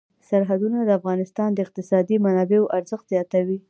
سرحدونه 0.29 0.77
د 0.83 0.89
افغانستان 0.99 1.49
د 1.53 1.57
اقتصادي 1.65 2.15
منابعو 2.25 2.71
ارزښت 2.77 3.05
زیاتوي. 3.13 3.57